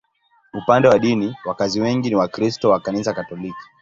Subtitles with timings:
[0.53, 3.63] Upande wa dini, wakazi wengi ni Wakristo wa Kanisa Katoliki.